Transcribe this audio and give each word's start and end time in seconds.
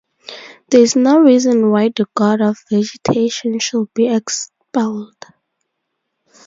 There 0.71 0.81
is 0.81 0.95
no 0.95 1.19
reason 1.19 1.69
why 1.69 1.89
the 1.89 2.07
god 2.15 2.41
of 2.41 2.57
vegetation 2.71 3.59
should 3.59 3.93
be 3.93 4.07
expelled. 4.07 5.13